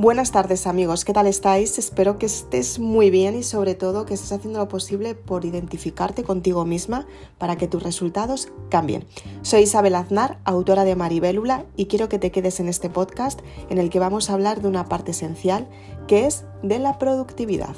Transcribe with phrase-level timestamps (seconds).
[0.00, 1.78] Buenas tardes amigos, ¿qué tal estáis?
[1.78, 6.22] Espero que estés muy bien y sobre todo que estés haciendo lo posible por identificarte
[6.22, 9.04] contigo misma para que tus resultados cambien.
[9.42, 13.76] Soy Isabel Aznar, autora de Maribélula y quiero que te quedes en este podcast en
[13.76, 15.68] el que vamos a hablar de una parte esencial
[16.08, 17.76] que es de la productividad.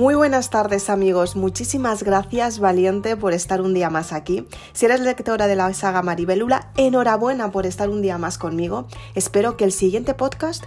[0.00, 4.48] Muy buenas tardes amigos, muchísimas gracias Valiente por estar un día más aquí.
[4.72, 8.86] Si eres lectora de la saga Maribelula, enhorabuena por estar un día más conmigo.
[9.14, 10.64] Espero que el siguiente podcast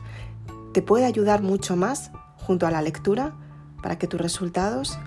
[0.71, 3.33] te pueda ayudar mucho más junto a la lectura
[3.81, 4.99] para que tus resultados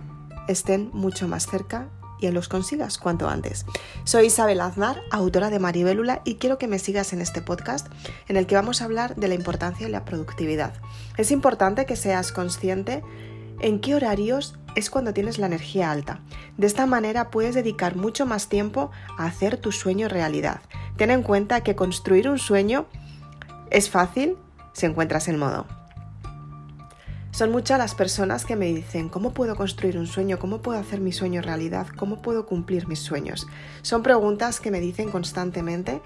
[0.49, 1.89] estén mucho más cerca
[2.21, 3.65] y los consigas cuanto antes.
[4.03, 7.87] Soy Isabel Aznar, autora de Maribélula, y quiero que me sigas en este podcast
[8.27, 10.75] en el que vamos a hablar de la importancia de la productividad.
[11.17, 13.05] Es importante que seas consciente
[13.61, 16.21] en qué horarios es cuando tienes la energía alta.
[16.57, 20.61] De esta manera puedes dedicar mucho más tiempo a hacer tu sueño realidad.
[20.97, 22.87] Ten en cuenta que construir un sueño
[23.71, 24.37] es fácil
[24.73, 25.67] si encuentras el modo.
[27.37, 30.39] Son muchas las personas que me dicen, ¿cómo puedo construir un sueño?
[30.39, 31.87] ¿Cómo puedo hacer mi sueño realidad?
[31.95, 33.47] ¿Cómo puedo cumplir mis sueños?
[33.83, 36.01] Son preguntas que me dicen constantemente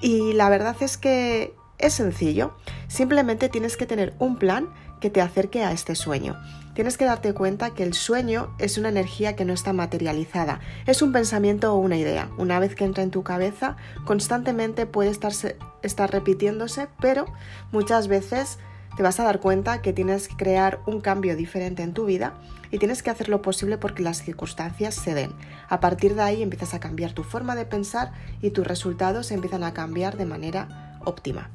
[0.00, 2.56] y la verdad es que es sencillo.
[2.86, 4.68] Simplemente tienes que tener un plan
[5.00, 6.36] que te acerque a este sueño.
[6.76, 11.00] Tienes que darte cuenta que el sueño es una energía que no está materializada, es
[11.00, 12.28] un pensamiento o una idea.
[12.36, 17.24] Una vez que entra en tu cabeza, constantemente puede estar, repitiéndose, pero
[17.72, 18.58] muchas veces
[18.94, 22.34] te vas a dar cuenta que tienes que crear un cambio diferente en tu vida
[22.70, 25.32] y tienes que hacer lo posible porque las circunstancias se den.
[25.70, 29.64] A partir de ahí empiezas a cambiar tu forma de pensar y tus resultados empiezan
[29.64, 31.48] a cambiar de manera óptima.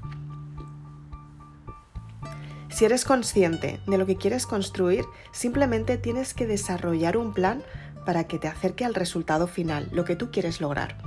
[2.82, 7.62] Si eres consciente de lo que quieres construir, simplemente tienes que desarrollar un plan
[8.08, 10.98] para que te acerque al resultado final, lo que tú quieres lograr.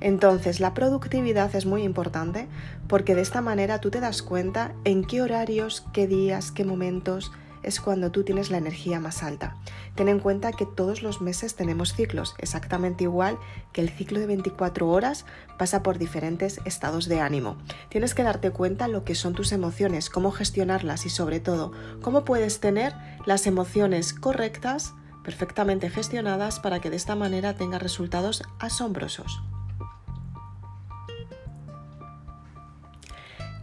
[0.00, 2.48] Entonces, la productividad es muy importante
[2.88, 7.30] porque de esta manera tú te das cuenta en qué horarios, qué días, qué momentos
[7.62, 9.56] es cuando tú tienes la energía más alta.
[9.94, 13.38] Ten en cuenta que todos los meses tenemos ciclos, exactamente igual
[13.72, 15.26] que el ciclo de 24 horas
[15.58, 17.56] pasa por diferentes estados de ánimo.
[17.88, 21.72] Tienes que darte cuenta lo que son tus emociones, cómo gestionarlas y sobre todo
[22.02, 22.94] cómo puedes tener
[23.26, 29.42] las emociones correctas, perfectamente gestionadas para que de esta manera tengas resultados asombrosos.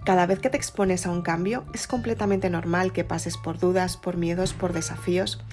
[0.07, 3.97] Cada vez que te expones a un cambio es completamente normal que pases por dudas,
[3.97, 5.43] por miedos, por desafíos,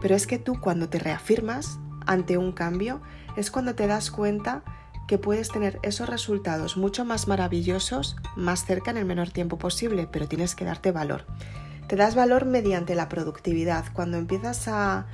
[0.00, 3.02] pero es que tú cuando te reafirmas ante un cambio
[3.36, 4.62] es cuando te das cuenta
[5.08, 10.06] que puedes tener esos resultados mucho más maravillosos más cerca en el menor tiempo posible,
[10.06, 11.26] pero tienes que darte valor.
[11.88, 15.08] Te das valor mediante la productividad, cuando empiezas a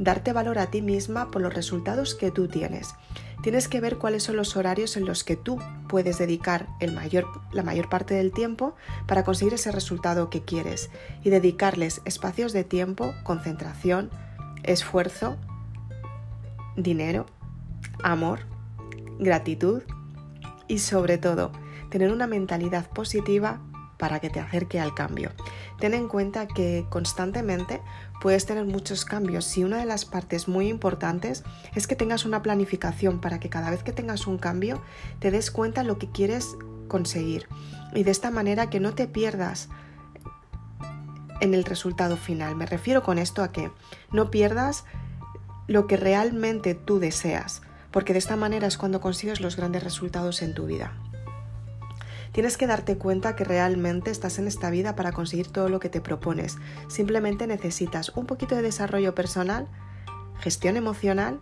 [0.00, 2.94] darte valor a ti misma por los resultados que tú tienes.
[3.42, 7.26] Tienes que ver cuáles son los horarios en los que tú puedes dedicar el mayor,
[7.52, 8.74] la mayor parte del tiempo
[9.06, 10.90] para conseguir ese resultado que quieres
[11.22, 14.10] y dedicarles espacios de tiempo, concentración,
[14.62, 15.36] esfuerzo,
[16.76, 17.26] dinero,
[18.02, 18.40] amor,
[19.18, 19.82] gratitud
[20.66, 21.52] y sobre todo
[21.90, 23.60] tener una mentalidad positiva
[23.98, 25.30] para que te acerque al cambio.
[25.80, 27.80] Ten en cuenta que constantemente
[28.20, 31.42] puedes tener muchos cambios y una de las partes muy importantes
[31.74, 34.82] es que tengas una planificación para que cada vez que tengas un cambio
[35.20, 36.48] te des cuenta lo que quieres
[36.86, 37.48] conseguir
[37.94, 39.70] y de esta manera que no te pierdas
[41.40, 42.56] en el resultado final.
[42.56, 43.70] Me refiero con esto a que
[44.12, 44.84] no pierdas
[45.66, 50.42] lo que realmente tú deseas, porque de esta manera es cuando consigues los grandes resultados
[50.42, 50.92] en tu vida.
[52.32, 55.88] Tienes que darte cuenta que realmente estás en esta vida para conseguir todo lo que
[55.88, 56.58] te propones.
[56.88, 59.68] Simplemente necesitas un poquito de desarrollo personal,
[60.38, 61.40] gestión emocional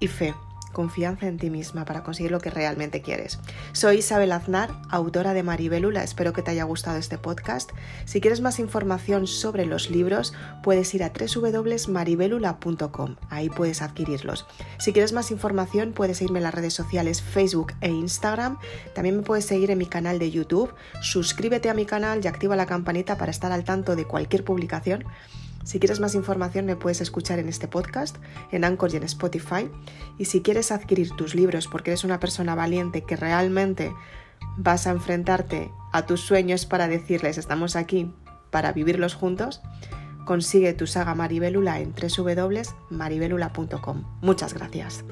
[0.00, 0.34] y fe
[0.76, 3.38] confianza en ti misma para conseguir lo que realmente quieres.
[3.72, 6.04] Soy Isabel Aznar, autora de Maribelula.
[6.04, 7.70] Espero que te haya gustado este podcast.
[8.04, 13.16] Si quieres más información sobre los libros, puedes ir a www.maribelula.com.
[13.30, 14.46] Ahí puedes adquirirlos.
[14.76, 18.58] Si quieres más información, puedes irme en las redes sociales Facebook e Instagram.
[18.94, 20.74] También me puedes seguir en mi canal de YouTube.
[21.00, 25.06] Suscríbete a mi canal y activa la campanita para estar al tanto de cualquier publicación.
[25.66, 28.18] Si quieres más información me puedes escuchar en este podcast,
[28.52, 29.68] en Anchor y en Spotify.
[30.16, 33.92] Y si quieres adquirir tus libros porque eres una persona valiente que realmente
[34.56, 38.14] vas a enfrentarte a tus sueños para decirles estamos aquí
[38.52, 39.60] para vivirlos juntos,
[40.24, 44.04] consigue tu saga Maribelula en www.maribelula.com.
[44.22, 45.04] Muchas gracias.